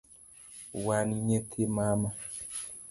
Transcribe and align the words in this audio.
Wan 0.83 1.07
nyithi 1.25 1.61
mama 1.75 2.09